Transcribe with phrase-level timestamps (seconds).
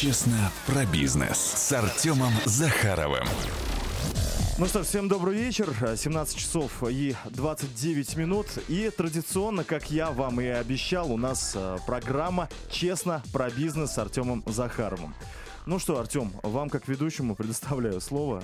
[0.00, 3.26] Честно про бизнес с Артемом Захаровым.
[4.56, 5.68] Ну что ж, всем добрый вечер.
[5.94, 8.46] 17 часов и 29 минут.
[8.68, 13.98] И традиционно, как я вам и обещал, у нас э, программа «Честно про бизнес» с
[13.98, 15.14] Артемом Захаровым.
[15.66, 18.42] Ну что, Артем, вам как ведущему предоставляю слово.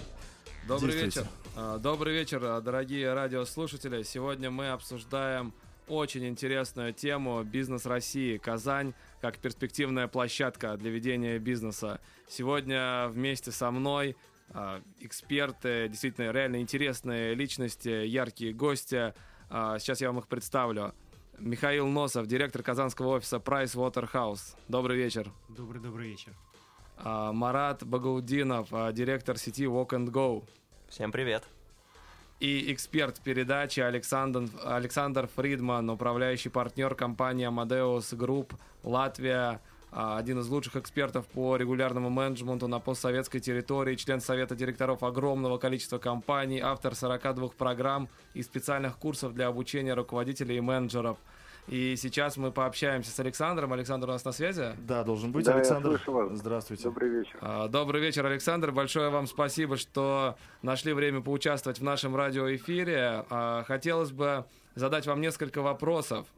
[0.68, 1.26] Добрый вечер.
[1.56, 4.02] А, добрый вечер, а, дорогие радиослушатели.
[4.02, 5.54] Сегодня мы обсуждаем
[5.88, 8.36] очень интересную тему «Бизнес России.
[8.38, 8.92] Казань
[9.30, 12.00] как перспективная площадка для ведения бизнеса».
[12.28, 14.16] Сегодня вместе со мной
[14.50, 19.14] а, эксперты, действительно реально интересные личности, яркие гости.
[19.48, 20.92] Сейчас я вам их представлю.
[21.38, 24.56] Михаил Носов, директор казанского офиса Price Waterhouse.
[24.66, 25.30] Добрый вечер.
[25.48, 26.32] Добрый-добрый вечер.
[27.04, 30.44] Марат Багаудинов, директор сети Walk and Go.
[30.88, 31.44] Всем привет.
[32.38, 40.48] И эксперт передачи Александр, Александр Фридман, управляющий партнер компании Amadeus Group Латвия, а, один из
[40.48, 46.94] лучших экспертов по регулярному менеджменту на постсоветской территории, член совета директоров огромного количества компаний, автор
[46.94, 51.16] 42 программ и специальных курсов для обучения руководителей и менеджеров–
[51.68, 53.72] и сейчас мы пообщаемся с Александром.
[53.72, 54.74] Александр у нас на связи?
[54.86, 55.44] Да, должен быть.
[55.44, 56.38] Да, Александр, я слышу вас.
[56.38, 56.84] здравствуйте.
[56.84, 57.38] Добрый вечер.
[57.40, 58.70] А, добрый вечер, Александр.
[58.70, 63.24] Большое вам спасибо, что нашли время поучаствовать в нашем радиоэфире.
[63.30, 64.44] А, хотелось бы
[64.76, 66.28] задать вам несколько вопросов.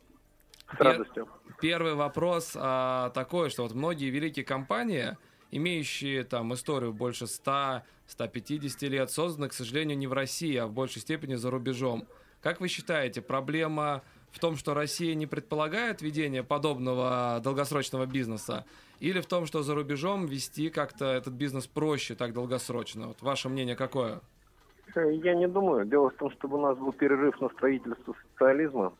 [0.74, 1.28] С радостью.
[1.60, 5.16] Первый вопрос а, такой, что вот многие великие компании,
[5.50, 11.02] имеющие там историю больше 100-150 лет, созданы, к сожалению, не в России, а в большей
[11.02, 12.06] степени за рубежом.
[12.40, 18.64] Как вы считаете, проблема в том, что Россия не предполагает ведение подобного долгосрочного бизнеса,
[19.00, 23.08] или в том, что за рубежом вести как-то этот бизнес проще так долгосрочно?
[23.08, 24.20] Вот ваше мнение какое?
[24.94, 25.84] Я не думаю.
[25.84, 28.92] Дело в том, что у нас был перерыв на строительство социализма,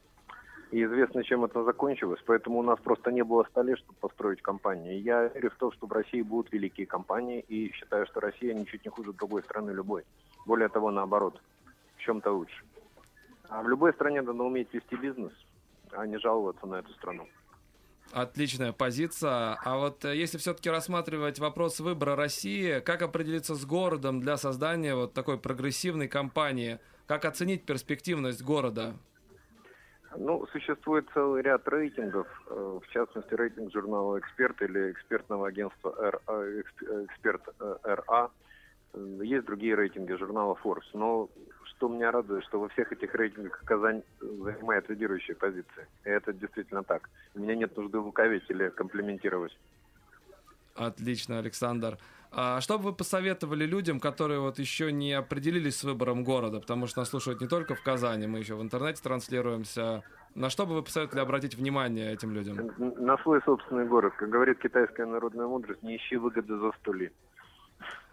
[0.71, 4.99] и известно, чем это закончилось, поэтому у нас просто не было столей, чтобы построить компании.
[4.99, 8.85] Я верю в то, что в России будут великие компании, и считаю, что Россия ничуть
[8.85, 10.05] не хуже другой страны любой.
[10.47, 11.41] Более того, наоборот,
[11.97, 12.63] в чем-то лучше.
[13.49, 15.33] А в любой стране надо уметь вести бизнес,
[15.93, 17.27] а не жаловаться на эту страну.
[18.13, 19.59] Отличная позиция.
[19.63, 24.95] А вот э, если все-таки рассматривать вопрос выбора России, как определиться с городом для создания
[24.95, 26.79] вот такой прогрессивной компании?
[27.07, 28.95] Как оценить перспективность города?
[30.17, 36.61] Ну, существует целый ряд рейтингов, э, в частности, рейтинг журнала «Эксперт» или экспертного агентства РА,
[37.05, 37.43] «Эксперт
[37.83, 38.31] РА».
[39.23, 41.29] Есть другие рейтинги журнала Forbes, но
[41.79, 45.87] что меня радует, что во всех этих рейтингах Казань занимает лидирующие позиции.
[46.05, 47.09] И это действительно так.
[47.37, 49.57] У меня нет нужды лукавить или комплиментировать.
[50.75, 51.99] Отлично, Александр.
[52.33, 56.89] А что бы вы посоветовали людям, которые вот еще не определились с выбором города, потому
[56.89, 60.03] что нас слушают не только в Казани, мы еще в интернете транслируемся.
[60.35, 62.73] На что бы вы посоветовали обратить внимание этим людям?
[62.77, 64.15] На свой собственный город.
[64.19, 67.13] Как говорит китайская народная мудрость, не ищи выгоды за стули.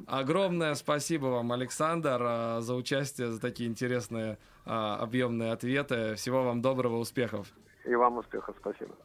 [0.07, 6.15] Огромное спасибо вам, Александр, а, за участие, за такие интересные а, объемные ответы.
[6.15, 7.47] Всего вам доброго, успехов.
[7.85, 8.95] И вам успехов, спасибо.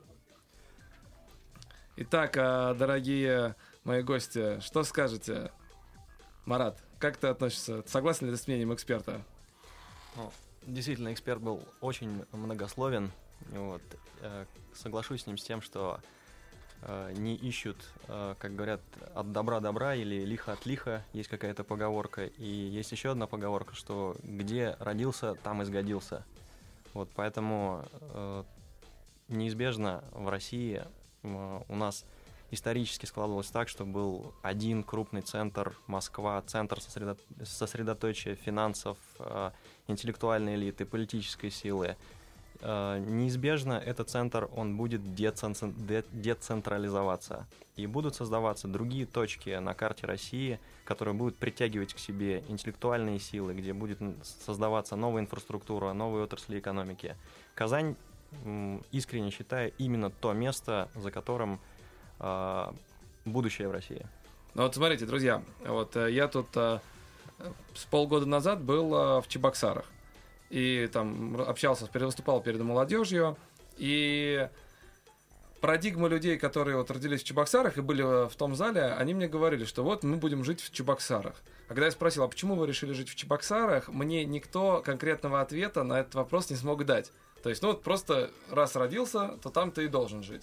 [1.96, 5.52] Итак, а, дорогие мои гости, что скажете?
[6.44, 7.82] Марат, как ты относишься?
[7.86, 9.22] Согласен ли ты с мнением эксперта?
[10.16, 10.32] Ну,
[10.62, 13.12] действительно, эксперт был очень многословен.
[13.50, 13.82] Вот.
[14.20, 14.44] Э,
[14.74, 16.00] соглашусь с ним с тем, что
[17.16, 17.76] не ищут,
[18.08, 18.80] э, как говорят,
[19.14, 22.26] от добра добра или лихо от лиха, есть какая-то поговорка.
[22.26, 26.24] И есть еще одна поговорка, что где родился, там и сгодился.
[26.94, 28.44] Вот поэтому э,
[29.28, 30.82] неизбежно в России
[31.22, 32.06] у нас
[32.50, 37.16] исторически складывалось так, что был один крупный центр Москва, центр сосредо...
[37.44, 38.96] сосредоточия финансов,
[39.86, 41.96] интеллектуальной элиты, политической силы.
[42.62, 47.46] Э, неизбежно этот центр он будет децентрализоваться.
[47.76, 53.54] И будут создаваться другие точки на карте России, которые будут притягивать к себе интеллектуальные силы,
[53.54, 57.16] где будет создаваться новая инфраструктура, новые отрасли экономики.
[57.54, 57.96] Казань,
[58.92, 61.58] искренне считаю, именно то место, за которым
[62.18, 62.72] э,
[63.24, 64.04] будущее в России.
[64.54, 66.82] Ну вот смотрите, друзья, вот э, я тут с
[67.90, 69.86] полгода назад был в Чебоксарах
[70.50, 73.36] и там общался, выступал перед молодежью,
[73.76, 74.48] и
[75.60, 79.64] парадигма людей, которые вот родились в Чебоксарах и были в том зале, они мне говорили,
[79.64, 81.36] что вот мы будем жить в Чебоксарах.
[81.66, 85.84] А когда я спросил, а почему вы решили жить в Чебоксарах, мне никто конкретного ответа
[85.84, 87.12] на этот вопрос не смог дать.
[87.42, 90.42] То есть, ну вот просто раз родился, то там ты и должен жить.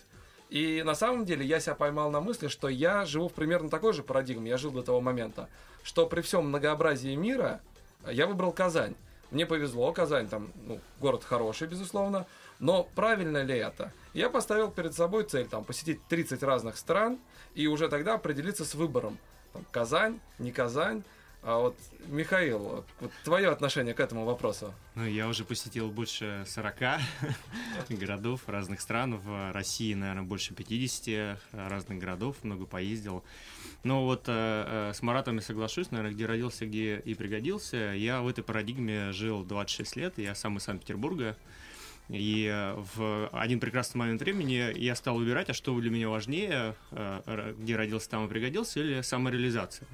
[0.49, 3.93] И на самом деле я себя поймал на мысли, что я живу в примерно такой
[3.93, 5.49] же парадигме, я жил до того момента,
[5.83, 7.61] что при всем многообразии мира
[8.09, 8.95] я выбрал Казань.
[9.31, 12.25] Мне повезло, Казань там, ну, город хороший, безусловно,
[12.59, 13.91] Но правильно ли это?
[14.13, 17.19] Я поставил перед собой цель там, посетить 30 разных стран
[17.53, 19.17] и уже тогда определиться с выбором.
[19.53, 21.03] Там, Казань, не Казань.
[21.47, 21.77] А вот,
[22.07, 24.73] Михаил, вот твое отношение к этому вопросу?
[24.95, 26.75] Ну, я уже посетил больше 40
[27.89, 29.15] городов разных стран.
[29.17, 33.23] В России, наверное, больше 50 разных городов, много поездил.
[33.83, 37.93] Но вот э, э, с Маратом я соглашусь, наверное, где родился, где и пригодился.
[37.95, 41.37] Я в этой парадигме жил 26 лет, я сам из Санкт-Петербурга.
[42.09, 46.75] И э, в один прекрасный момент времени я стал выбирать, а что для меня важнее,
[46.91, 49.87] э, где родился, там и пригодился, или самореализация.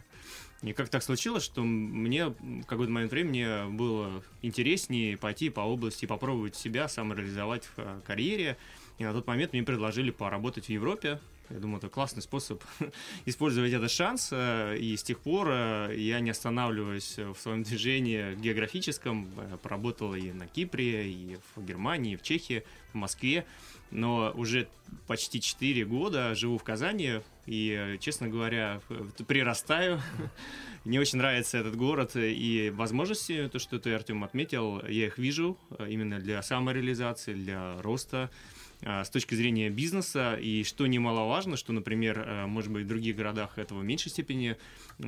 [0.63, 6.06] И как так случилось, что мне в какой-то момент времени было интереснее пойти по области,
[6.06, 8.57] попробовать себя, самореализовать в э, карьере.
[8.97, 11.19] И на тот момент мне предложили поработать в Европе,
[11.49, 12.63] я думаю, это классный способ
[13.25, 14.29] использовать этот шанс.
[14.31, 19.29] Э, и с тех пор э, я не останавливаюсь в своем движении географическом.
[19.61, 22.63] Поработал и на Кипре, и в Германии, и в Чехии,
[22.93, 23.45] в Москве.
[23.91, 24.67] Но уже
[25.05, 27.21] почти 4 года живу в Казани.
[27.45, 28.81] И, честно говоря,
[29.27, 30.01] прирастаю.
[30.85, 35.57] Мне очень нравится этот город и возможности, то, что ты, Артем, отметил, я их вижу
[35.77, 41.74] э, именно для самореализации, для роста э, с точки зрения бизнеса, и что немаловажно, что,
[41.74, 44.57] например, э, может быть, в других городах этого в меньшей степени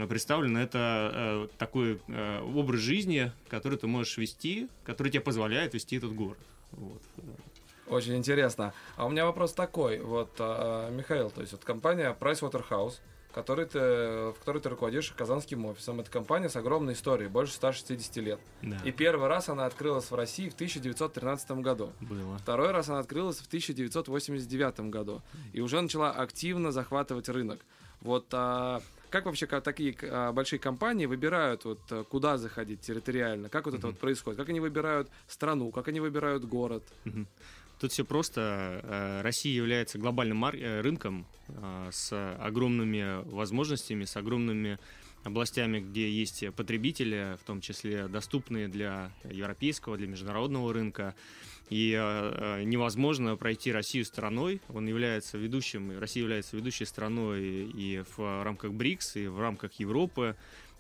[0.10, 2.02] представлено, это такой
[2.42, 6.40] образ жизни, который ты можешь вести, который тебе позволяет вести этот город.
[6.72, 7.02] Вот.
[7.88, 8.74] Очень интересно.
[8.98, 10.00] А у меня вопрос такой.
[10.00, 12.96] Вот, а, Михаил, то есть вот компания Pricewaterhouse,
[13.36, 16.00] который ты, в которой ты руководишь казанским офисом.
[16.00, 18.40] Это компания с огромной историей, больше 160 лет.
[18.62, 18.78] Да.
[18.86, 21.92] И первый раз она открылась в России в 1913 году.
[22.00, 22.38] Было.
[22.38, 25.22] Второй раз она открылась в 1989 году.
[25.52, 27.60] И уже начала активно захватывать рынок.
[28.00, 33.50] Вот а, как вообще такие а, большие компании выбирают, вот, куда заходить территориально?
[33.50, 33.78] Как вот mm-hmm.
[33.80, 34.40] это вот происходит?
[34.40, 35.72] Как они выбирают страну?
[35.72, 36.84] Как они выбирают город?
[37.04, 37.28] Mm-hmm.
[37.86, 38.82] Тут все просто.
[38.82, 44.80] Э, Россия является глобальным э, рынком э, с огромными возможностями, с огромными
[45.24, 51.14] областями, где есть потребители, в том числе доступные для европейского, для международного рынка.
[51.70, 51.92] И
[52.64, 54.62] невозможно пройти Россию стороной.
[54.70, 60.36] Он является ведущим, Россия является ведущей страной и в рамках БРИКС, и в рамках Европы.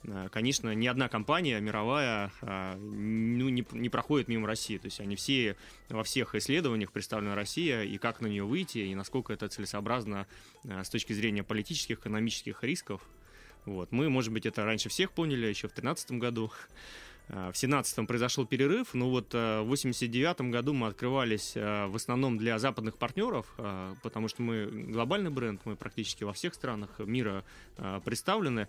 [0.07, 4.77] Э, конечно, ни одна компания мировая э, ну, не, не проходит мимо России.
[4.77, 5.55] То есть они все
[5.89, 10.27] во всех исследованиях представлена Россия, и как на нее выйти, и насколько это целесообразно
[10.63, 13.01] э, с точки зрения политических, экономических рисков.
[13.65, 13.91] Вот.
[13.91, 16.51] Мы, может быть, это раньше всех поняли, еще в 2013 году.
[17.29, 21.95] Э, в 17-м произошел перерыв, но вот э, в 89-м году мы открывались э, в
[21.95, 23.45] основном для западных партнеров,
[24.03, 27.43] потому что мы глобальный бренд, мы практически во всех странах мира
[28.03, 28.67] представлены.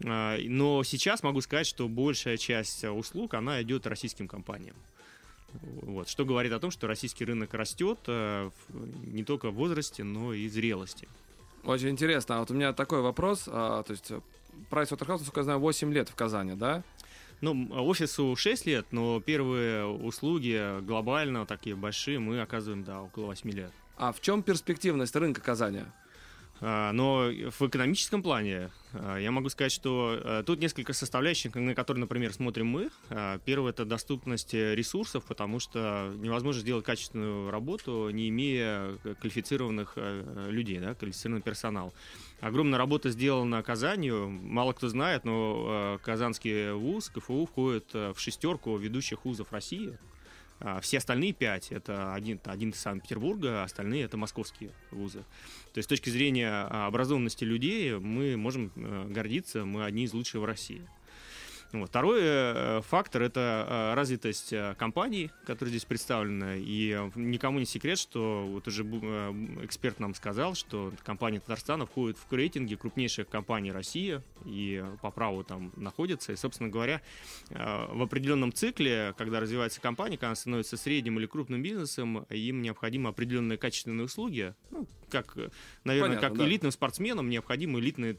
[0.00, 4.76] Но сейчас могу сказать, что большая часть услуг, она идет российским компаниям.
[5.62, 10.48] Вот, что говорит о том, что российский рынок растет не только в возрасте, но и
[10.48, 11.08] зрелости.
[11.64, 12.36] Очень интересно.
[12.36, 13.44] А вот у меня такой вопрос.
[13.46, 14.10] А, то есть
[14.70, 16.82] Pricewaterhouse, насколько я знаю, 8 лет в Казани, да?
[17.40, 23.50] Ну, офису 6 лет, но первые услуги глобально такие большие мы оказываем, да, около 8
[23.50, 23.72] лет.
[23.96, 25.82] А в чем перспективность рынка Казани?
[26.60, 31.74] А, но в экономическом плане а, я могу сказать, что а, тут несколько составляющих, на
[31.74, 32.90] которые, например, смотрим мы.
[33.44, 39.94] Первое– это доступность ресурсов, потому что невозможно сделать качественную работу, не имея квалифицированных
[40.48, 41.94] людей, да, квалифицированный персонал.
[42.40, 44.28] Огромная работа сделана Казанью.
[44.28, 49.98] Мало кто знает, но Казанский вуз, КФУ, входит в шестерку ведущих вузов России.
[50.80, 55.24] Все остальные пять– это один, один из Санкт-Петербурга, остальные– это московские вузы.
[55.72, 60.12] То есть с точки зрения а, образованности людей мы можем э, гордиться, мы одни из
[60.12, 60.82] лучших в России.
[61.72, 61.90] Вот.
[61.90, 66.58] Второй э, фактор– это э, развитость э, компаний, которые здесь представлены.
[66.60, 68.84] И никому не секрет, что вот уже
[69.62, 75.44] эксперт нам сказал, что компания Татарстана входит в рейтинги крупнейших компаний России и по праву
[75.44, 76.32] там находится.
[76.32, 77.02] И, собственно говоря,
[77.50, 83.10] в определенном цикле, когда развивается компания, когда она становится средним или крупным бизнесом, им необходимы
[83.10, 85.36] определенные качественные услуги, ну, как,
[85.84, 86.46] наверное, Понятно, как да.
[86.46, 88.14] элитным спортсменам необходим элитный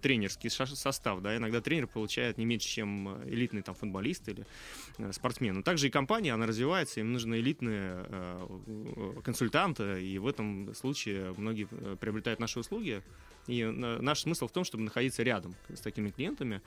[0.00, 1.22] тренерский состав.
[1.22, 1.36] Да?
[1.36, 4.44] Иногда тренер получает не меньше, чем э, элитный там, футболист или
[4.98, 5.54] э, спортсмен.
[5.56, 11.34] Но также и компания, она развивается, им нужны элитные э, консультанты, и в этом случае
[11.36, 11.66] многие
[11.96, 13.02] приобретают наши услуги.
[13.48, 16.62] И э, наш смысл в том, чтобы находиться рядом с такими клиентами.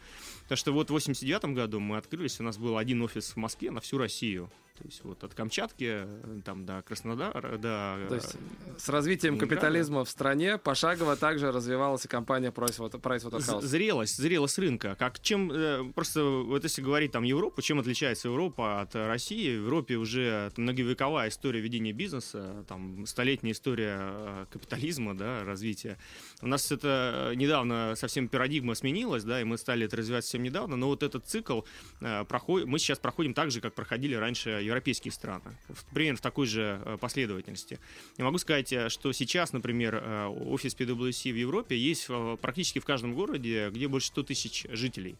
[0.49, 3.71] Так что вот в 89 году мы открылись, у нас был один офис в Москве
[3.71, 4.49] на всю Россию.
[4.81, 8.07] То есть вот от Камчатки э, там, до Краснодара, до...
[8.09, 8.35] То есть
[8.79, 13.61] с развитием капитализма в стране пошагово также развивалась и компания Pricewaterhouse.
[13.61, 14.95] З- Зрелость, зрелость рынка.
[14.97, 19.55] Как чем э, просто вот если говорить там Европу, чем отличается Европа от э, России?
[19.55, 25.99] В Европе уже многовековая история ведения бизнеса, там столетняя история э, капитализма, да, развития.
[26.41, 30.43] У нас это э, недавно совсем парадигма сменилась, да, и мы стали это развивать совсем
[30.43, 31.61] недавно, но вот этот цикл
[31.99, 35.57] э, проходит, мы сейчас проходим так же, как проходили раньше европейские страны,
[35.93, 37.79] примерно в такой же э, последовательности.
[38.17, 40.03] Я могу сказать, что сейчас, например,
[40.47, 42.07] офис PwC в Европе есть
[42.41, 45.15] практически в каждом городе, где больше 100 тысяч жителей.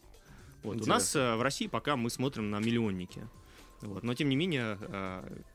[0.64, 0.82] Вот.
[0.82, 3.28] У нас в России пока мы смотрим на миллионники.
[3.82, 4.04] Вот.
[4.04, 4.78] Но тем не менее,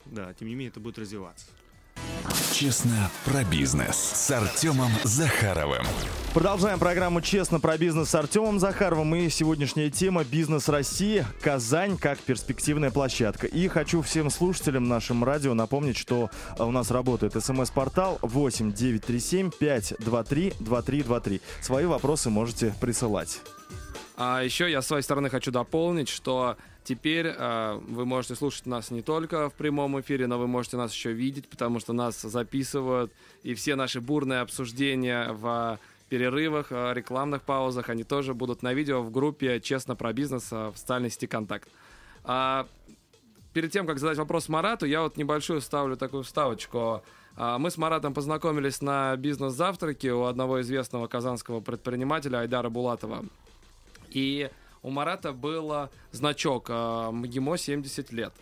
[0.06, 1.46] да, тем не менее это будет развиваться.
[2.58, 5.84] Честно про бизнес с Артемом Захаровым.
[6.32, 9.14] Продолжаем программу «Честно про бизнес» с Артемом Захаровым.
[9.14, 11.26] И сегодняшняя тема «Бизнес России.
[11.42, 13.46] Казань как перспективная площадка».
[13.46, 20.54] И хочу всем слушателям нашим радио напомнить, что у нас работает смс-портал 8 937 523
[20.58, 21.42] 2323.
[21.60, 23.42] Свои вопросы можете присылать.
[24.16, 28.90] А еще я с своей стороны хочу дополнить, что теперь э, вы можете слушать нас
[28.90, 33.12] не только в прямом эфире, но вы можете нас еще видеть, потому что нас записывают,
[33.42, 35.78] и все наши бурные обсуждения в
[36.08, 40.74] перерывах, э, рекламных паузах, они тоже будут на видео в группе «Честно про бизнес» в
[40.76, 41.68] социальной сети «Контакт».
[42.22, 42.68] А,
[43.52, 47.02] перед тем, как задать вопрос Марату, я вот небольшую ставлю такую вставочку.
[47.36, 53.24] А, Мы с Маратом познакомились на бизнес-завтраке у одного известного казанского предпринимателя Айдара Булатова.
[54.10, 54.50] И
[54.82, 58.32] у Марата был значок а, МГИМО 70 лет.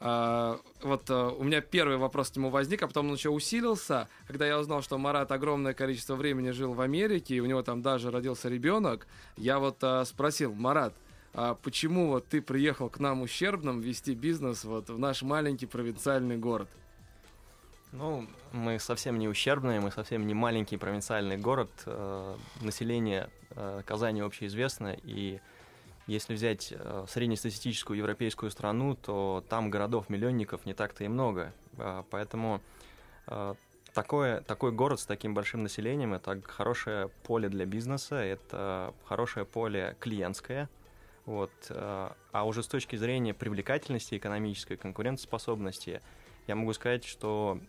[0.00, 4.08] А, Вот а, у меня первый вопрос к нему возник, а потом он еще усилился,
[4.26, 7.82] когда я узнал, что Марат огромное количество времени жил в Америке, и у него там
[7.82, 9.06] даже родился ребенок.
[9.36, 10.94] Я вот спросил, Марат,
[11.32, 16.36] а почему вот ты приехал к нам ущербным вести бизнес вот в наш маленький провинциальный
[16.36, 16.68] город?
[17.92, 21.70] Ну, мы совсем не ущербные, мы совсем не маленький провинциальный город.
[21.86, 25.40] э, Население э, Казани общеизвестно, и
[26.10, 31.52] если взять э, среднестатистическую европейскую страну, то там городов-миллионников не так-то и много.
[31.78, 32.60] А, Поэтому
[33.28, 33.54] э,
[33.94, 39.96] такое, такой город с таким большим населением— это хорошее поле для бизнеса, это хорошее поле
[40.00, 40.68] клиентское.
[41.26, 41.52] Вот.
[41.68, 46.02] э, А уже с точки зрения привлекательности экономической, конкурентоспособности,
[46.48, 47.60] я могу сказать, что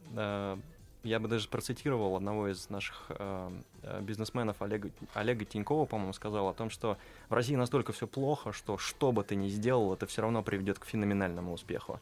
[1.03, 3.51] я бы даже процитировал одного из наших э,
[3.83, 6.97] э, бизнесменов Олега, Олега Тинькова, по-моему, сказал о том, что
[7.29, 10.79] в России настолько все плохо, что что бы ты ни сделал, это все равно приведет
[10.79, 11.99] к феноменальному успеху.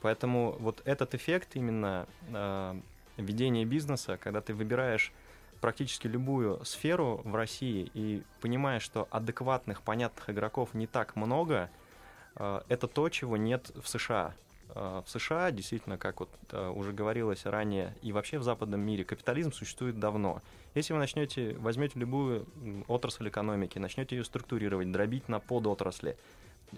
[0.00, 2.80] Поэтому вот этот эффект именно э,
[3.16, 5.12] ведения бизнеса, когда ты выбираешь
[5.60, 11.70] практически любую сферу в России и понимаешь, что адекватных, понятных игроков не так много,
[12.36, 14.34] э, это то, чего нет в США.
[14.74, 19.04] Э, В США действительно, как вот э, уже говорилось ранее, и вообще в западном мире
[19.04, 20.42] капитализм существует давно.
[20.74, 22.46] Если вы начнете, возьмете любую
[22.88, 26.16] отрасль экономики, начнете ее структурировать, дробить на подотрасли,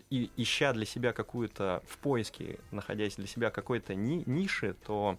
[0.09, 5.19] и ища для себя какую-то в поиске, находясь для себя какой-то ни- ниши, то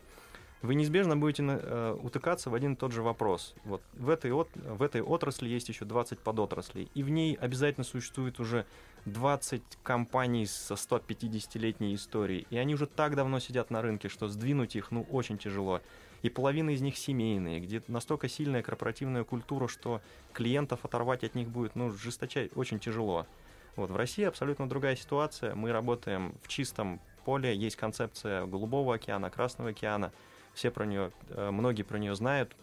[0.62, 3.56] вы неизбежно будете э, утыкаться в один и тот же вопрос.
[3.64, 7.84] Вот в этой, от- в этой отрасли есть еще 20 подотраслей, и в ней обязательно
[7.84, 8.66] существует уже
[9.06, 14.76] 20 компаний со 150-летней историей, и они уже так давно сидят на рынке, что сдвинуть
[14.76, 15.82] их, ну, очень тяжело.
[16.22, 20.02] И половина из них семейные, где настолько сильная корпоративная культура, что
[20.34, 23.26] клиентов оторвать от них будет, ну, жесточай, очень тяжело.
[23.76, 25.56] Вот, в России абсолютно другая ситуация.
[25.56, 30.12] Мы работаем в чистом поле, есть концепция Голубого океана, Красного океана.
[30.54, 32.56] Все про нее, э, многие про нее знают.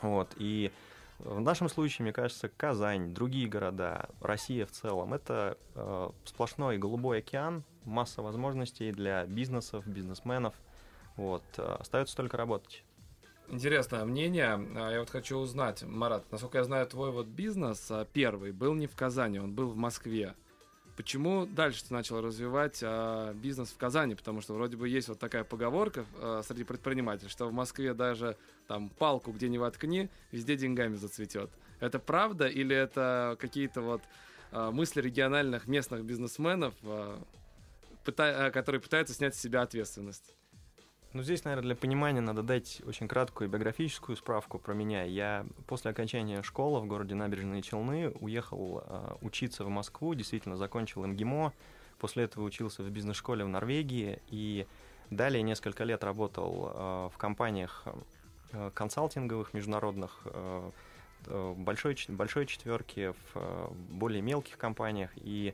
[0.00, 0.70] Вот, и
[1.18, 7.18] в нашем случае, мне кажется, Казань, другие города, Россия в целом, это э, сплошной голубой
[7.18, 10.54] океан, масса возможностей для бизнесов, бизнесменов.
[11.16, 12.84] Вот, э, остается только работать.
[13.48, 14.60] Интересное мнение.
[14.76, 18.74] А, Я вот хочу узнать, Марат, насколько я знаю, твой вот бизнес а, первый был
[18.74, 20.34] не в Казани, он был в Москве.
[20.98, 24.16] Почему дальше ты начал развивать а, бизнес в Казани?
[24.16, 28.36] Потому что вроде бы есть вот такая поговорка а, среди предпринимателей, что в Москве даже
[28.66, 31.50] там палку где не воткни, везде деньгами зацветет.
[31.78, 34.02] Это правда или это какие-то вот
[34.50, 37.22] а, мысли региональных местных бизнесменов, а,
[38.04, 40.34] пыта- которые пытаются снять с себя ответственность?
[41.14, 45.04] Ну, здесь, наверное, для понимания надо дать очень краткую биографическую справку про меня.
[45.04, 51.06] Я после окончания школы в городе Набережные Челны уехал э, учиться в Москву, действительно закончил
[51.06, 51.54] МГИМО,
[51.98, 54.66] после этого учился в бизнес-школе в Норвегии и
[55.08, 57.84] далее несколько лет работал э, в компаниях
[58.52, 60.70] э, консалтинговых, международных, э,
[61.56, 65.10] большой, большой четверке, в более мелких компаниях.
[65.16, 65.52] И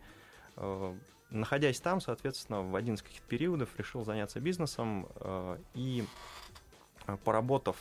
[1.34, 5.08] находясь там, соответственно, в один из каких-то периодов решил заняться бизнесом
[5.74, 6.04] и
[7.24, 7.76] поработав,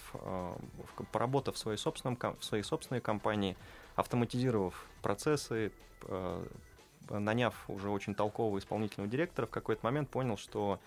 [1.12, 3.56] поработав в, своей собственном, в своей собственной компании,
[3.96, 5.72] автоматизировав процессы,
[7.10, 10.80] наняв уже очень толкового исполнительного директора, в какой-то момент понял, что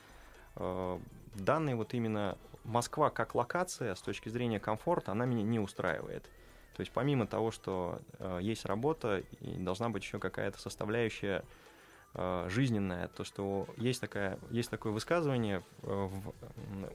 [0.57, 0.99] э,
[1.35, 6.25] данный вот именно Москва как локация с точки зрения комфорта, она меня не устраивает.
[6.75, 11.43] То есть помимо того, что э, есть работа, должна быть еще какая-то составляющая э,
[12.49, 16.33] жизненная, то что есть, такая, есть такое высказывание э, в,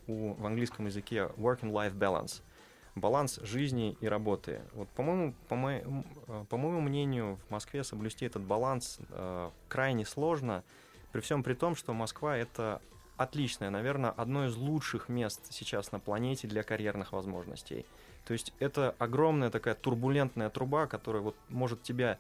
[0.08, 2.42] у, в английском языке work-and-life balance–
[2.96, 4.62] баланс жизни и работы.
[4.74, 10.06] Вот, по-моему, по, моему, э, по моему мнению, в Москве соблюсти этот баланс э, крайне
[10.06, 10.64] сложно,
[11.12, 12.82] при всем при том, что Москва это
[13.18, 17.86] отличное, наверное, одно из лучших мест сейчас на планете для карьерных возможностей.
[18.26, 22.18] То есть это огромная такая турбулентная труба, которая вот может тебя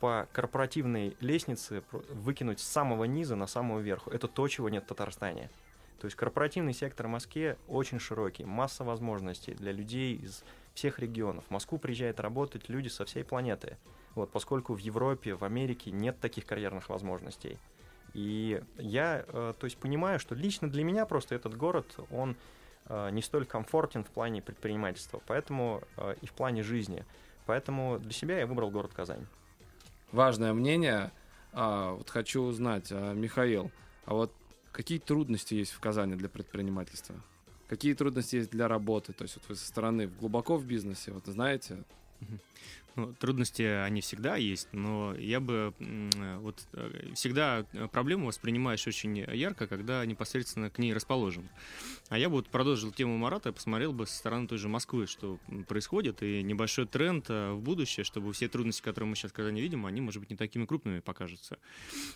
[0.00, 4.10] по корпоративной лестнице выкинуть с самого низа на самую верху.
[4.10, 5.50] Это то, чего нет в Татарстане.
[6.00, 11.44] То есть корпоративный сектор в Москве очень широкий, масса возможностей для людей из всех регионов.
[11.46, 13.78] В Москву приезжают работать люди со всей планеты.
[14.14, 17.58] Вот, поскольку в Европе, в Америке нет таких карьерных возможностей.
[18.12, 22.36] И я, э, то есть, понимаю, что лично для меня просто этот город, он
[22.86, 27.04] э, не столь комфортен в плане предпринимательства, поэтому э, и в плане жизни.
[27.46, 29.26] Поэтому для себя я выбрал город Казань.
[30.14, 31.12] Важное мнение.
[31.52, 33.70] А, вот хочу узнать, а, Михаил,
[34.06, 34.32] а вот
[34.74, 37.14] Какие трудности есть в Казани для предпринимательства?
[37.68, 39.12] Какие трудности есть для работы?
[39.12, 41.84] То есть вот вы со стороны глубоко в бизнесе, вот знаете,
[42.96, 45.74] ну, трудности они всегда есть, но я бы
[46.40, 51.48] вот э, всегда проблему воспринимаешь очень ярко, когда непосредственно к ней расположен.
[52.08, 55.38] А я бы вот продолжил тему Марата посмотрел бы со стороны той же Москвы, что
[55.66, 59.60] происходит, и небольшой тренд э, в будущее, чтобы все трудности, которые мы сейчас в Казани
[59.60, 61.58] видим, они, может быть, не такими крупными покажутся.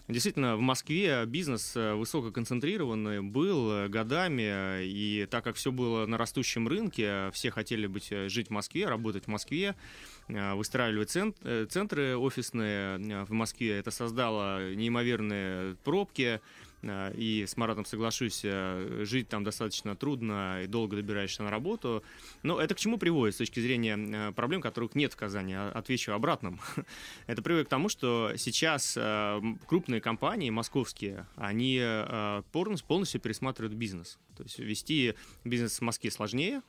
[0.07, 6.69] Действительно, в Москве бизнес э, высококонцентрированный был годами, и так как все было на растущем
[6.69, 10.99] рынке, все хотели быть, жить в Москве, работать в Москве, Э, выстраивали
[11.43, 13.79] э, центры офисные э, в Москве.
[13.79, 16.41] Это создало неимоверные пробки, Э,
[16.83, 22.05] и с Маратом соглашусь, э, жить там достаточно трудно и долго добираешься на работу.
[22.43, 25.55] Но это к чему приводит с точки зрения э, проблем, которых нет в Казани?
[25.55, 26.61] Отвечу обратным.
[27.27, 28.99] это приводит к тому, что сейчас
[29.67, 31.83] крупные компании московские, они
[32.53, 34.19] полностью пересматривают бизнес.
[34.37, 36.63] То есть вести бизнес в Москве сложнее.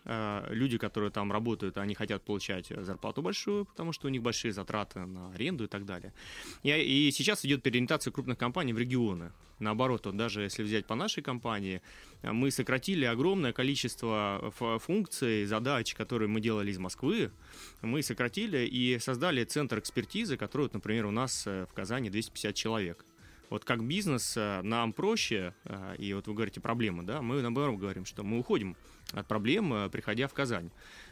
[0.49, 4.99] Люди, которые там работают, они хотят получать зарплату большую, потому что у них большие затраты
[5.05, 6.13] на аренду и так далее.
[6.63, 9.31] И сейчас идет переориентация крупных компаний в регионы.
[9.59, 11.81] Наоборот, вот даже если взять по нашей компании,
[12.21, 17.31] э, мы сократили огромное количество функций, задач, которые мы делали из Москвы,
[17.81, 22.55] мы сократили и создали центр экспертизы, который, вот, например, у нас э, в Казани 250
[22.55, 23.05] человек.
[23.49, 25.53] Вот как бизнес э, нам проще,
[25.97, 28.77] и вот вы говорите проблемы, да, мы наоборот говорим, что мы уходим
[29.11, 30.69] от проблем, приходя в Казань.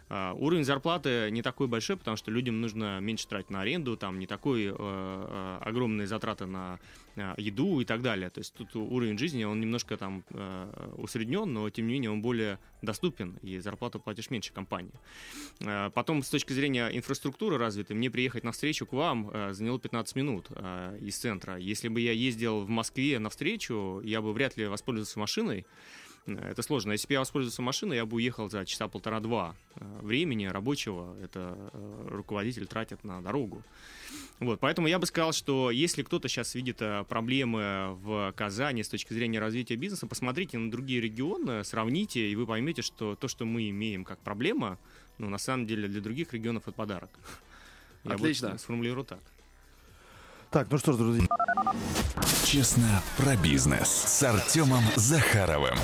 [0.10, 4.20] Uh, уровень зарплаты не такой большой, потому что людям нужно меньше тратить на аренду, там
[4.20, 6.80] не такой uh, огромные затраты на
[7.18, 8.30] uh, еду и так далее.
[8.30, 10.24] То есть тут уровень жизни, он немножко там
[10.98, 14.94] усреднен, но тем не менее он более доступен, и зарплату платишь меньше компании.
[15.94, 20.50] Потом, с точки зрения инфраструктуры развитой, мне приехать на встречу к вам заняло 15 минут
[21.02, 21.58] из центра.
[21.58, 25.66] Если бы я ездил в Москве на встречу, я бы вряд ли воспользовался машиной,
[26.26, 26.92] это сложно.
[26.92, 31.16] Если бы я воспользовался машиной, я бы уехал за часа полтора-два э, времени рабочего.
[31.24, 33.64] Это э, руководитель тратит на дорогу.
[34.40, 38.90] Вот, поэтому я бы сказал, что если кто-то сейчас видит э, проблемы в Казани с
[38.90, 43.46] точки зрения развития бизнеса, посмотрите на другие регионы, сравните, и вы поймете, что то, что
[43.46, 44.78] мы имеем как проблема,
[45.18, 47.10] ну, на самом деле для других регионов это подарок.
[48.04, 48.58] Я Отлично.
[48.58, 49.22] сформулирую так.
[50.50, 51.28] Так, ну что ж, друзья.
[52.46, 55.78] Честно про бизнес с Артемом Захаровым.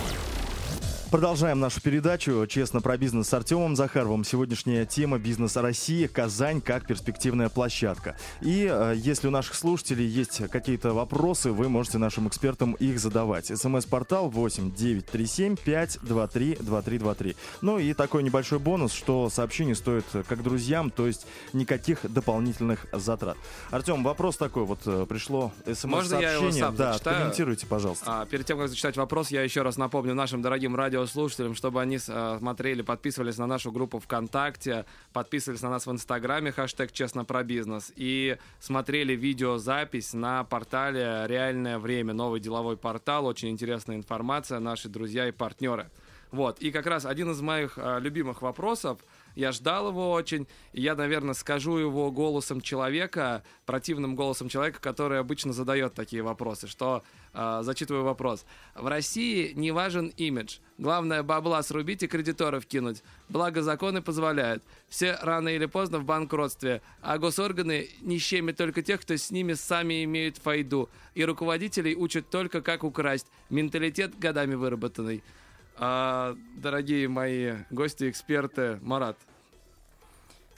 [1.13, 4.23] Продолжаем нашу передачу «Честно про бизнес» с Артемом Захаровым.
[4.23, 6.07] Сегодняшняя тема «Бизнес России.
[6.07, 8.17] Казань как перспективная площадка».
[8.41, 13.45] И э, если у наших слушателей есть какие-то вопросы, вы можете нашим экспертам их задавать.
[13.55, 17.35] СМС-портал 8 937 523 2323.
[17.61, 23.37] Ну и такой небольшой бонус, что сообщение стоит как друзьям, то есть никаких дополнительных затрат.
[23.69, 26.71] Артем, вопрос такой, вот э, пришло СМС-сообщение.
[26.71, 27.19] Да, зачитаю?
[27.19, 28.05] комментируйте, пожалуйста.
[28.07, 31.81] А, перед тем, как зачитать вопрос, я еще раз напомню нашим дорогим радио радиослушателям, чтобы
[31.81, 37.25] они э, смотрели, подписывались на нашу группу ВКонтакте, подписывались на нас в Инстаграме, хэштег «Честно
[37.25, 44.59] про бизнес», и смотрели видеозапись на портале «Реальное время», новый деловой портал, очень интересная информация,
[44.59, 45.89] наши друзья и партнеры.
[46.31, 48.99] Вот, и как раз один из моих э, любимых вопросов,
[49.35, 50.47] Я ждал его очень.
[50.73, 56.67] И я, наверное, скажу его голосом человека, противным голосом человека, который обычно задает такие вопросы,
[56.67, 58.45] что э, зачитываю вопрос.
[58.75, 60.57] В России не важен имидж.
[60.77, 63.03] Главное бабла срубить и кредиторов кинуть.
[63.29, 64.63] Благо законы позволяют.
[64.89, 66.81] Все рано или поздно в банкротстве.
[67.01, 70.89] А госорганы не щемят только тех, кто с ними сами имеют файду.
[71.13, 73.27] И руководителей учат только как украсть.
[73.49, 75.23] Менталитет годами выработанный.
[75.75, 79.17] А, дорогие мои гости, эксперты, Марат.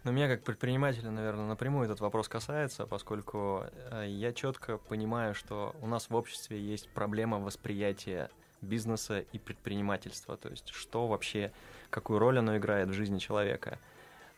[0.03, 5.73] Ну, меня как предпринимателя, наверное, напрямую этот вопрос касается, поскольку э, я четко понимаю, что
[5.81, 8.29] у нас в обществе есть проблема восприятия
[8.61, 11.51] бизнеса и предпринимательства, то есть что вообще,
[11.89, 13.79] какую роль оно играет в жизни человека.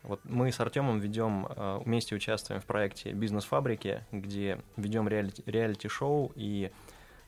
[0.04, 6.32] Вот мы с Артемом ведем, э, вместе участвуем в проекте «Бизнес-фабрики», где ведем реалити- реалити-шоу
[6.36, 6.72] и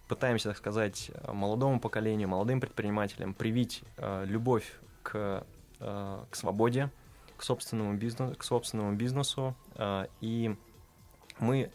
[0.10, 5.46] пытаемся, так сказать, молодому поколению, молодым предпринимателям привить э, любовь к,
[5.80, 6.90] э, к свободе,
[7.38, 9.56] к собственному бизнесу, к собственному бизнесу.
[9.76, 10.58] Э, и
[11.40, 11.72] мы,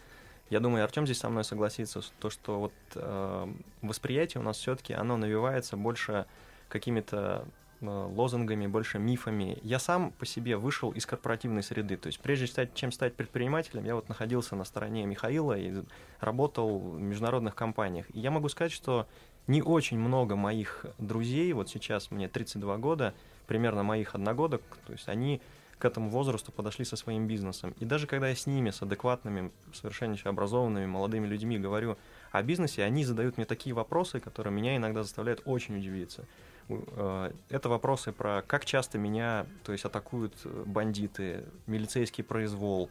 [0.50, 4.92] я думаю, Артем здесь со мной согласится, то, что вот э, восприятие у нас все-таки
[4.92, 6.26] оно навивается больше
[6.68, 9.58] какими-то Э, лозунгами, больше мифами.
[9.62, 11.96] Я сам по себе вышел из корпоративной среды.
[11.96, 15.72] То есть прежде чем стать предпринимателем, я вот находился на стороне Михаила и
[16.20, 18.06] работал в международных компаниях.
[18.14, 19.06] И я могу сказать, что
[19.46, 23.14] не очень много моих друзей, вот сейчас мне 32 года,
[23.46, 25.40] примерно моих одногодок, то есть они
[25.78, 27.74] к этому возрасту подошли со своим бизнесом.
[27.78, 31.98] И даже когда я с ними, с адекватными, совершенно образованными молодыми людьми говорю
[32.32, 36.24] о бизнесе, они задают мне такие вопросы, которые меня иногда заставляют очень удивиться.
[36.68, 42.90] Э, это вопросы про как часто меня, то есть атакуют э, бандиты, милицейский произвол,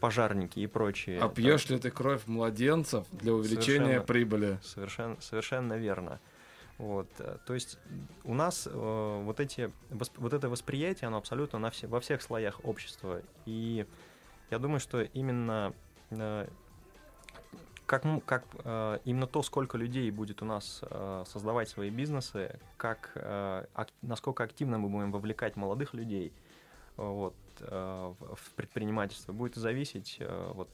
[0.00, 1.20] пожарники и прочие.
[1.20, 4.58] А пьешь ли ты кровь младенцев для увеличения совершенно, прибыли?
[4.62, 6.20] Совершенно, совершенно верно.
[6.78, 7.78] Вот, э, то есть
[8.24, 12.64] у нас э, вот эти вот это восприятие, оно абсолютно на все, во всех слоях
[12.64, 13.86] общества, и
[14.50, 15.74] я думаю, что именно
[16.10, 16.48] э,
[17.90, 23.10] как, как э, именно то, сколько людей будет у нас э, создавать свои бизнесы, как,
[23.16, 23.64] э,
[24.00, 26.32] насколько активно мы будем вовлекать молодых людей
[26.96, 30.20] вот, в предпринимательство, будет зависеть,
[30.54, 30.68] вот,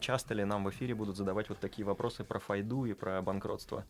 [0.00, 3.84] часто ли нам в эфире будут задавать вот такие вопросы про файду и про банкротство.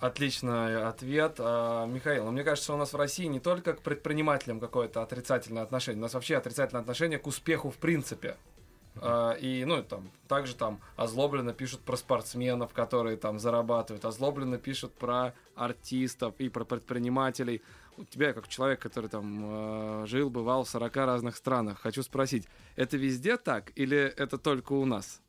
[0.00, 1.36] Отличный ответ.
[1.38, 5.62] А, Михаил, ну, мне кажется, у нас в России не только к предпринимателям какое-то отрицательное
[5.62, 8.36] отношение, у нас вообще отрицательное отношение к успеху в принципе.
[9.02, 14.92] А, и, ну, там, также там озлобленно пишут про спортсменов, которые там зарабатывают, озлобленно пишут
[14.94, 17.62] про артистов и про предпринимателей.
[17.96, 22.46] У тебя, как человек, который там э, жил, бывал в 40 разных странах, хочу спросить,
[22.76, 25.20] это везде так или это только у нас?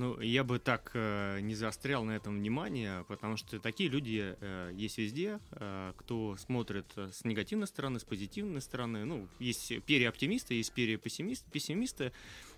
[0.00, 4.70] Ну, я бы так э, не заострял на этом внимание, потому что такие люди э,
[4.72, 9.04] есть везде, э, кто смотрит с негативной стороны, с позитивной стороны.
[9.04, 11.44] Ну, есть переоптимисты, есть перепессимисты.
[11.52, 12.12] Пессимисты.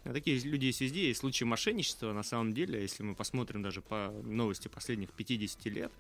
[0.05, 1.09] Такие люди есть везде.
[1.09, 5.91] Есть случаи мошенничества, на самом деле, если мы посмотрим даже по новости последних 50 лет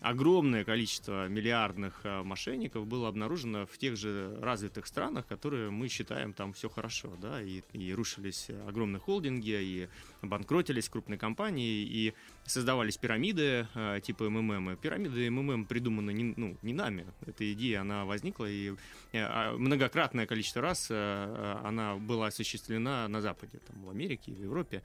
[0.00, 6.32] огромное количество миллиардных э, мошенников было обнаружено в тех же развитых странах, которые мы считаем
[6.32, 9.88] там все хорошо, да, и, и рушились огромные холдинги, и
[10.22, 14.76] банкротились крупные компании, и создавались пирамиды э, типа МММ.
[14.76, 17.06] Пирамиды МММ придуманы не, ну, не нами.
[17.26, 18.72] Эта идея, она возникла, и
[19.12, 24.82] э, а многократное количество раз она была осуществлена на Западе, там, в Америке, в Европе.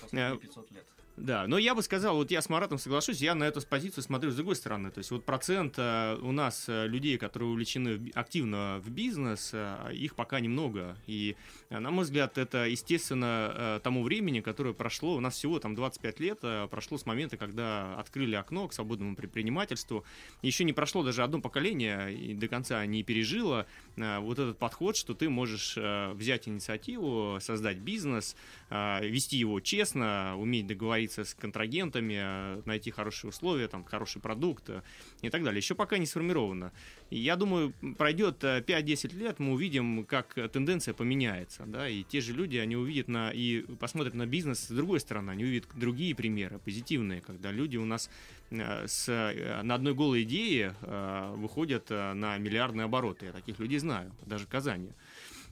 [0.00, 0.86] Последние 500 лет.
[1.16, 4.30] Да, но я бы сказал, вот я с Маратом соглашусь, я на эту позицию смотрю
[4.30, 4.90] с другой стороны.
[4.90, 9.90] То есть вот процент э, у нас э, людей, которые увлечены активно в бизнес, э,
[9.92, 10.96] их пока немного.
[11.06, 11.36] И,
[11.68, 16.40] на мой взгляд, это, естественно, тому времени, которое прошло, у нас всего там 25 лет
[16.70, 20.04] прошло с момента, когда открыли окно к свободному предпринимательству.
[20.40, 25.14] Еще не прошло даже одно поколение и до конца не пережило вот этот подход, что
[25.14, 28.36] ты можешь взять инициативу, создать бизнес,
[28.70, 34.70] вести его честно, уметь договориться договориться с контрагентами, э, найти хорошие условия, там, хороший продукт
[34.70, 34.82] э,
[35.22, 35.58] и так далее.
[35.58, 36.72] Еще пока не сформировано.
[37.10, 41.64] Я думаю, пройдет 5-10 э, лет, мы увидим, как тенденция поменяется.
[41.66, 41.88] Да?
[41.88, 45.44] И те же люди, они увидят на, и посмотрят на бизнес с другой стороны, они
[45.44, 48.10] увидят другие примеры, позитивные, когда люди у нас
[48.50, 49.08] с,
[49.62, 50.74] на одной голой идее
[51.36, 53.26] выходят на миллиардные обороты.
[53.26, 54.90] Я таких людей знаю, даже в Казани.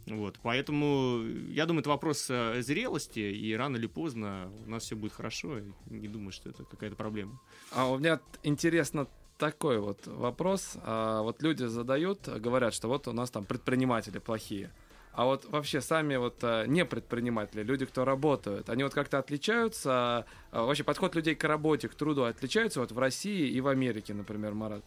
[0.07, 4.97] Вот, поэтому, я думаю, это вопрос э, зрелости, и рано или поздно у нас все
[4.97, 7.39] будет хорошо, и не думаю, что это какая-то проблема.
[7.73, 9.07] А у меня интересно
[9.41, 10.77] такой вот вопрос.
[10.85, 14.71] А, вот люди задают, говорят, что вот у нас там предприниматели плохие.
[15.13, 20.27] А вот вообще сами вот а, не предприниматели, люди, кто работают, они вот как-то отличаются,
[20.53, 24.15] а, вообще подход людей к работе, к труду отличается вот в России и в Америке,
[24.15, 24.85] например, Марат?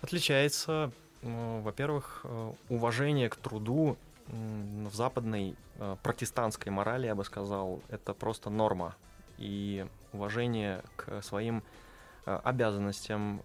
[0.00, 8.14] Отличается во-первых, э, уважение к труду в западной э, протестантской морали, я бы сказал, это
[8.14, 8.96] просто норма.
[9.38, 11.62] И уважение к своим
[12.26, 13.40] э, обязанностям,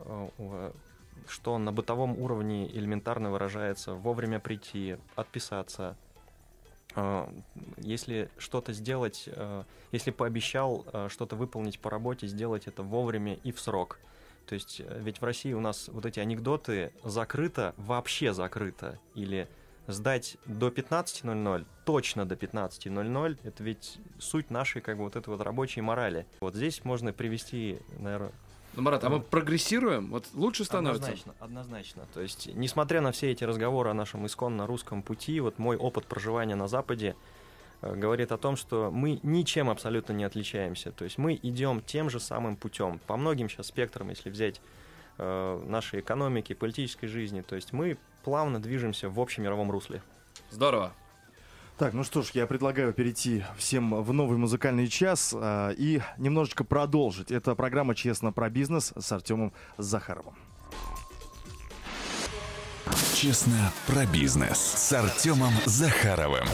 [1.28, 5.96] что на бытовом уровне элементарно выражается вовремя прийти, отписаться.
[7.78, 9.28] Если что-то сделать,
[9.92, 14.00] если пообещал что-то выполнить по работе, сделать это вовремя и в срок.
[14.48, 19.00] То есть э, ведь в России у нас вот эти анекдоты закрыто, вообще закрыто.
[19.14, 19.48] Или
[19.88, 25.42] сдать до 15.00, точно до 15.00, это ведь суть нашей как бы вот этой вот
[25.42, 26.26] рабочей морали.
[26.42, 28.32] Вот здесь можно привести, наверное,
[28.76, 30.10] Ну, Марат, а мы прогрессируем?
[30.12, 31.04] Вот лучше становится?
[31.04, 32.06] Однозначно, однозначно.
[32.14, 36.06] То есть, несмотря на все эти разговоры о нашем исконно русском пути, вот мой опыт
[36.06, 37.16] проживания на Западе
[37.82, 40.92] говорит о том, что мы ничем абсолютно не отличаемся.
[40.92, 43.00] То есть мы идем тем же самым путем.
[43.08, 44.62] По многим сейчас спектрам, если взять
[45.18, 50.02] э, нашей экономики, политической жизни, то есть мы плавно движемся в общемировом русле.
[50.50, 50.94] Здорово.
[51.78, 56.64] Так, ну что ж, я предлагаю перейти всем в новый музыкальный час а, и немножечко
[56.64, 57.30] продолжить.
[57.32, 60.34] Это программа «Честно про бизнес» с Артемом Захаровым.
[63.14, 66.48] Честно про бизнес с Артемом Захаровым.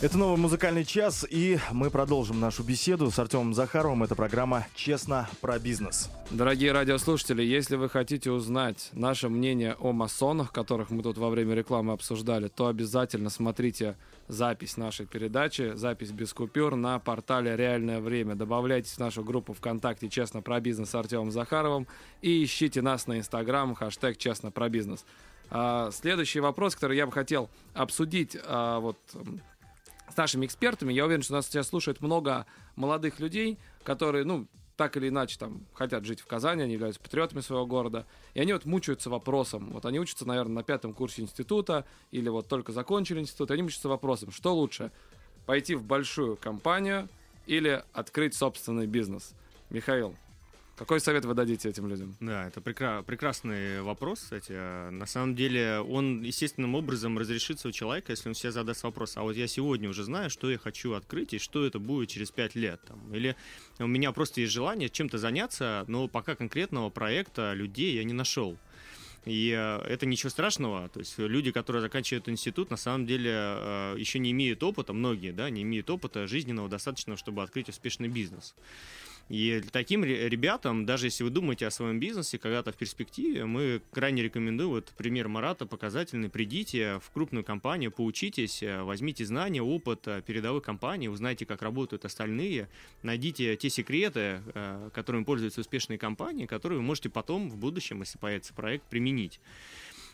[0.00, 4.04] Это новый музыкальный час, и мы продолжим нашу беседу с Артемом Захаровым.
[4.04, 6.08] Это программа «Честно про бизнес».
[6.30, 11.56] Дорогие радиослушатели, если вы хотите узнать наше мнение о масонах, которых мы тут во время
[11.56, 13.96] рекламы обсуждали, то обязательно смотрите
[14.28, 18.36] запись нашей передачи, запись без купюр на портале «Реальное время».
[18.36, 21.88] Добавляйтесь в нашу группу ВКонтакте «Честно про бизнес» с Артемом Захаровым
[22.22, 25.04] и ищите нас на Инстаграм, хэштег «Честно про бизнес».
[25.50, 28.96] А, следующий вопрос, который я бы хотел обсудить а, вот,
[30.18, 30.92] нашими экспертами.
[30.92, 32.44] Я уверен, что нас сейчас слушает много
[32.76, 37.40] молодых людей, которые, ну, так или иначе там хотят жить в Казани, они являются патриотами
[37.40, 41.84] своего города, и они вот мучаются вопросом, вот они учатся, наверное, на пятом курсе института,
[42.12, 44.92] или вот только закончили институт, они мучаются вопросом, что лучше,
[45.46, 47.08] пойти в большую компанию
[47.46, 49.34] или открыть собственный бизнес?
[49.70, 50.14] Михаил,
[50.78, 52.16] какой совет вы дадите этим людям?
[52.20, 54.90] Да, это прекра- прекрасный вопрос, кстати.
[54.90, 59.22] На самом деле, он естественным образом разрешится у человека, если он себе задаст вопрос, а
[59.22, 62.54] вот я сегодня уже знаю, что я хочу открыть, и что это будет через пять
[62.54, 62.80] лет.
[62.86, 63.12] Там.
[63.12, 63.36] Или
[63.78, 68.56] у меня просто есть желание чем-то заняться, но пока конкретного проекта, людей я не нашел.
[69.24, 70.88] И э, это ничего страшного.
[70.88, 75.32] То есть люди, которые заканчивают институт, на самом деле э, еще не имеют опыта, многие,
[75.32, 78.54] да, не имеют опыта жизненного достаточного, чтобы открыть успешный бизнес.
[79.28, 83.82] И таким ре- ребятам, даже если вы думаете о своем бизнесе когда-то в перспективе, мы
[83.90, 90.06] крайне рекомендуем, вот пример Марата показательный, придите в крупную компанию, поучитесь, э, возьмите знания, опыт
[90.08, 92.68] э, передовой компании, узнайте, как работают остальные,
[93.02, 98.18] найдите те секреты, э, которыми пользуются успешные компании, которые вы можете потом в будущем, если
[98.18, 99.40] появится проект, применить.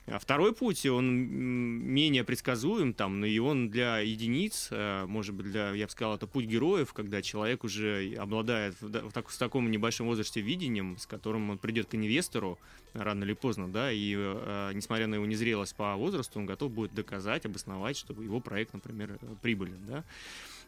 [0.07, 5.47] А второй путь, он менее предсказуем, там, но и он для единиц, э, может быть,
[5.47, 9.71] для, я бы сказал, это путь героев, когда человек уже обладает в, так- в таком
[9.71, 12.59] небольшом возрасте видением, с которым он придет к инвестору
[12.93, 16.93] рано или поздно, да, и э, несмотря на его незрелость по возрасту, он готов будет
[16.93, 20.05] доказать, обосновать, чтобы его проект, например, э, прибылен, да.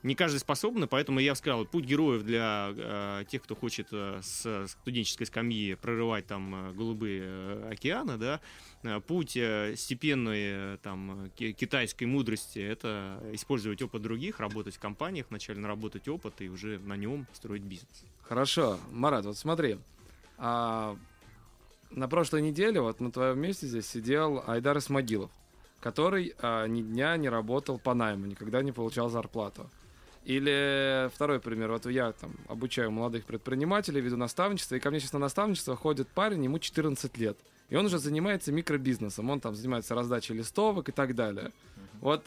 [0.07, 4.69] Не каждый способен, поэтому я сказал, путь героев для э, тех, кто хочет э, с
[4.69, 8.41] студенческой скамьи прорывать там э, голубые э, океаны, да,
[8.87, 14.79] Э, путь э, степенной э, там ки- китайской мудрости это использовать опыт других, работать в
[14.79, 18.05] компаниях, вначале наработать опыт и уже на нем строить бизнес.
[18.23, 19.79] Хорошо, Марат, вот смотри,
[20.39, 20.97] а,
[21.91, 25.31] на прошлой неделе вот на твоем месте здесь сидел Айдар Исмагилов,
[25.81, 29.69] который а, ни дня не работал по найму, никогда не получал зарплату.
[30.27, 35.13] Или второй пример, вот я там обучаю молодых предпринимателей, веду наставничество, и ко мне сейчас
[35.13, 37.39] на наставничество ходит парень, ему 14 лет.
[37.69, 41.53] И он уже занимается микробизнесом, он там занимается раздачей листовок и так далее.
[42.01, 42.25] Вот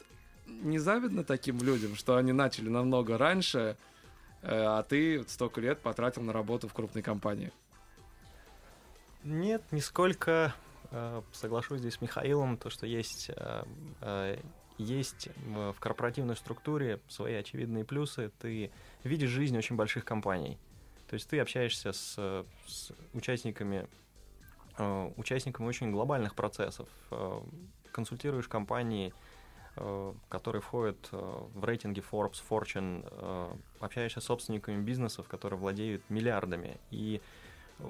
[0.48, 3.76] не завидно таким людям, что они начали намного раньше,
[4.44, 7.52] э, а ты вот столько лет потратил на работу в крупной компании.
[9.26, 10.56] Нет, нисколько.
[10.92, 14.40] Э, Соглашусь здесь с Михаилом, то, что есть, э,
[14.80, 18.32] есть в корпоративной структуре свои очевидные плюсы.
[18.40, 18.72] Ты
[19.04, 20.58] видишь жизнь очень больших компаний.
[21.10, 23.88] То есть ты общаешься с, с участниками,
[24.78, 27.42] э, участниками очень глобальных процессов, э,
[27.92, 29.12] консультируешь компании,
[29.76, 36.78] э, которые входят в рейтинги Forbes, Fortune, общаешься с собственниками бизнесов, которые владеют миллиардами.
[36.92, 37.22] И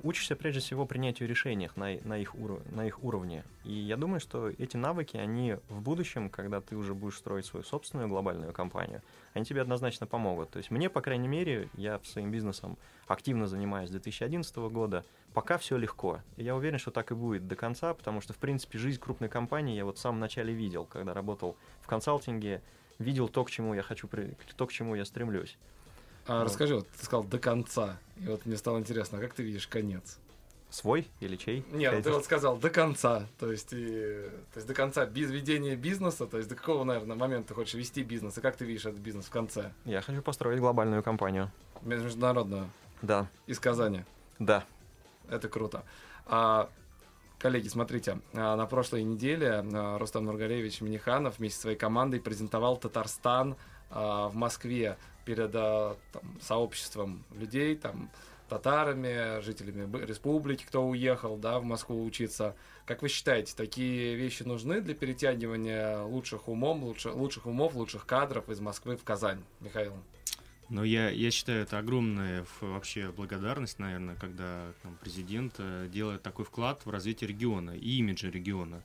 [0.04, 3.44] учишься прежде всего принятию решений на, на, их уров, на их уровне.
[3.64, 7.64] И я думаю, что эти навыки, они в будущем, когда ты уже будешь строить свою
[7.64, 9.02] собственную глобальную компанию,
[9.34, 10.52] они тебе однозначно помогут.
[10.52, 15.58] То есть мне, по крайней мере, я своим бизнесом активно занимаюсь с 2011 года, пока
[15.58, 16.22] все легко.
[16.38, 19.30] И я уверен, что так и будет до конца, потому что, в принципе, жизнь крупной
[19.30, 22.62] компании я вот в самом начале видел, когда работал в консалтинге,
[23.00, 24.08] видел то, к чему я хочу,
[24.56, 25.58] то, к чему я стремлюсь.
[26.30, 26.46] А вот.
[26.46, 29.68] расскажи, вот ты сказал до конца, и вот мне стало интересно, а как ты видишь
[29.68, 30.20] конец?
[30.70, 31.66] Свой или чей?
[31.72, 35.32] Нет, ну ты вот сказал до конца, то есть, и, то есть до конца без
[35.32, 38.66] ведения бизнеса, то есть до какого, наверное, момента ты хочешь вести бизнес, и как ты
[38.66, 39.72] видишь этот бизнес в конце?
[39.86, 41.52] Я хочу построить глобальную компанию.
[41.82, 42.70] Международную?
[43.02, 43.28] Да.
[43.48, 44.04] Из Казани?
[44.38, 44.66] Да.
[45.30, 45.84] Это круто.
[46.28, 46.70] А,
[47.40, 52.78] коллеги, смотрите, а, на прошлой неделе а, Рустам Нургалевич Миниханов вместе со своей командой презентовал
[52.78, 53.56] Татарстан
[53.90, 55.94] в Москве перед там,
[56.42, 58.10] сообществом людей, там,
[58.50, 62.56] татарами, жителями республики, кто уехал да, в Москву учиться.
[62.88, 68.50] Как вы считаете, такие вещи нужны для перетягивания лучших, умом, лучше, лучших умов, лучших кадров
[68.50, 69.44] из Москвы в Казань?
[69.60, 69.94] Михаил.
[70.70, 76.46] Ну, я, я считаю, это огромная вообще благодарность, наверное, когда там, президент э, делает такой
[76.46, 78.82] вклад в развитие региона и имиджа региона.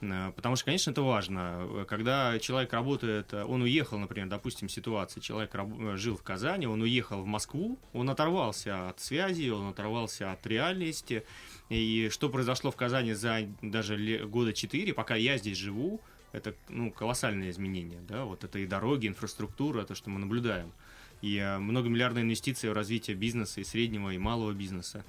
[0.00, 1.84] Э, потому что, конечно, это важно.
[1.88, 6.82] Когда человек работает, э, он уехал, например, допустим, ситуация, человек э, жил в Казани, он
[6.82, 11.24] уехал в Москву, он оторвался от связи, он оторвался от реальности.
[11.68, 16.00] И что произошло в Казани за даже года четыре, пока я здесь живу,
[16.32, 18.00] это ну, колоссальные изменения.
[18.08, 18.24] Да?
[18.24, 20.72] Вот это и дороги, инфраструктура, то, что мы наблюдаем.
[21.22, 25.02] И многомиллиардные инвестиции в развитие бизнеса и среднего, и малого бизнеса.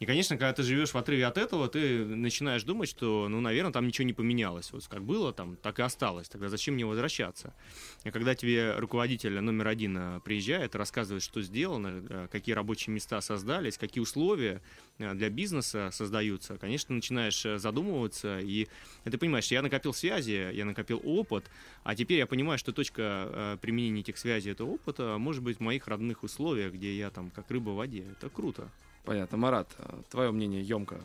[0.00, 3.72] И, конечно, когда ты живешь в отрыве от этого, ты начинаешь думать, что, ну, наверное,
[3.72, 4.72] там ничего не поменялось.
[4.72, 6.28] Вот как было там, так и осталось.
[6.28, 7.54] Тогда зачем мне возвращаться?
[8.02, 13.20] И когда тебе руководитель номер один э, приезжает, рассказывает, что сделано, э, какие рабочие места
[13.20, 14.62] создались, какие условия
[14.98, 18.66] э, для бизнеса создаются, конечно, начинаешь задумываться, и
[19.04, 21.44] ты понимаешь, я накопил связи, я накопил опыт,
[21.84, 25.86] а теперь я понимаю, что точка применения этих связей, этого опыта может быть в моих
[25.86, 28.04] родных условиях, где я там как рыба в воде.
[28.10, 28.70] Это круто.
[29.04, 29.36] Понятно.
[29.36, 31.00] Марат, а твое мнение емко.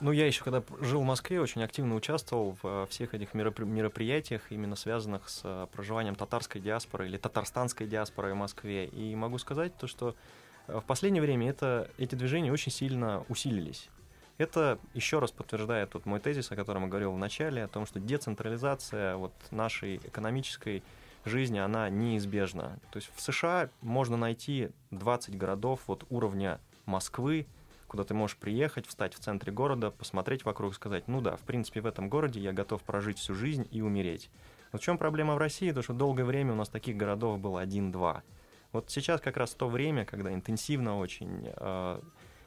[0.00, 4.42] Ну, я еще когда жил в Москве, очень активно участвовал в э, всех этих мероприятиях,
[4.50, 8.86] именно связанных с э, проживанием татарской диаспоры или татарстанской диаспоры в Москве.
[8.86, 10.14] И могу сказать то, что
[10.68, 13.88] э, в последнее время это, эти движения очень сильно усилились.
[14.38, 17.84] Это еще раз подтверждает тот мой тезис, о котором я говорил в начале, о том,
[17.84, 20.82] что децентрализация вот нашей экономической
[21.24, 22.78] жизни, она неизбежна.
[22.90, 26.60] То есть в США можно найти 20 городов вот уровня
[26.90, 27.46] Москвы,
[27.86, 31.80] куда ты можешь приехать, встать в центре города, посмотреть вокруг, сказать, ну да, в принципе,
[31.80, 34.30] в этом городе я готов прожить всю жизнь и умереть.
[34.72, 35.72] Но в чем проблема в России?
[35.72, 38.22] То, что долгое время у нас таких городов было один-два.
[38.72, 42.00] Вот сейчас как раз то время, когда интенсивно очень э,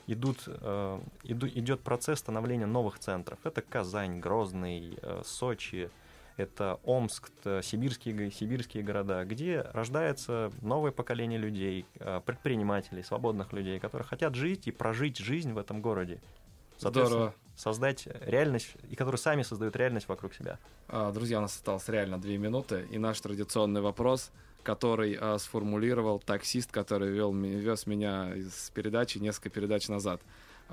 [0.07, 3.39] идут, э, иду, идет процесс становления новых центров.
[3.43, 5.89] Это Казань, Грозный, э, Сочи,
[6.37, 13.79] это Омск, это сибирские, сибирские города, где рождается новое поколение людей, э, предпринимателей, свободных людей,
[13.79, 16.21] которые хотят жить и прожить жизнь в этом городе.
[16.79, 17.33] Здорово.
[17.55, 20.57] Создать реальность, и которые сами создают реальность вокруг себя.
[20.87, 24.31] А, друзья, у нас осталось реально две минуты, и наш традиционный вопрос,
[24.63, 30.21] который а, сформулировал таксист, который вел, вез меня из передачи несколько передач назад.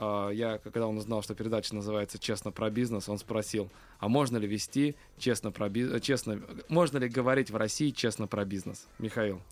[0.02, 4.38] А, я, когда он узнал, что передача называется «Честно про бизнес», он спросил, а можно
[4.38, 8.88] ли вести честно про бизнес, честно, можно ли говорить в России честно про бизнес?
[8.98, 9.42] Михаил.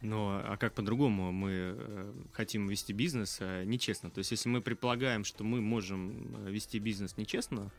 [0.00, 4.10] Ну, а как по-другому мы э, хотим вести бизнес э, нечестно?
[4.10, 7.70] То есть, если мы предполагаем, что мы можем э, вести бизнес нечестно,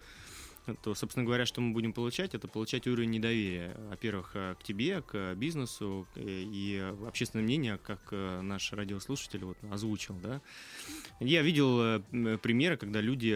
[0.73, 5.01] то, собственно говоря, что мы будем получать, это получать уровень недоверия, во-первых, э, к тебе,
[5.01, 10.41] к бизнесу э, и общественное мнение, как э, наш радиослушатель вот озвучил, да.
[11.19, 12.01] Я видел
[12.39, 13.33] примеры, когда люди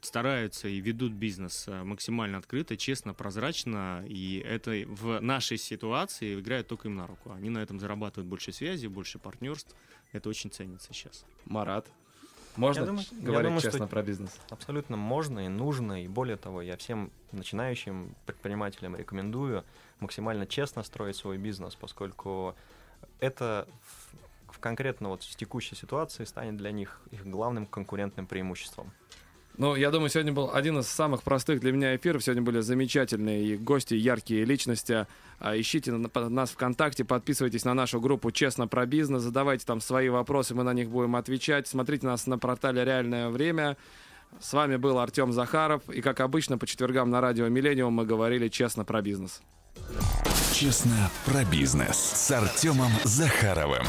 [0.00, 6.88] стараются и ведут бизнес максимально открыто, честно, прозрачно, и это в нашей ситуации играет только
[6.88, 7.32] им на руку.
[7.32, 9.74] Они на этом зарабатывают больше связи, больше партнерств.
[10.12, 11.24] Это очень ценится сейчас.
[11.46, 11.90] Марат,
[12.56, 14.30] можно я думаю, говорить я думаю, честно про бизнес?
[14.50, 16.04] Абсолютно можно и нужно.
[16.04, 19.64] И более того, я всем начинающим предпринимателям рекомендую
[20.00, 22.54] максимально честно строить свой бизнес, поскольку
[23.20, 28.92] это в, в конкретно вот в текущей ситуации станет для них их главным конкурентным преимуществом.
[29.56, 32.24] Ну, я думаю, сегодня был один из самых простых для меня эфиров.
[32.24, 35.06] Сегодня были замечательные гости, яркие личности.
[35.38, 40.54] А, ищите нас ВКонтакте, подписывайтесь на нашу группу «Честно про бизнес», задавайте там свои вопросы,
[40.54, 41.68] мы на них будем отвечать.
[41.68, 43.76] Смотрите нас на портале «Реальное время».
[44.40, 45.88] С вами был Артем Захаров.
[45.88, 49.40] И, как обычно, по четвергам на радио «Миллениум» мы говорили «Честно про бизнес».
[50.52, 53.84] «Честно про бизнес» с Артемом Захаровым.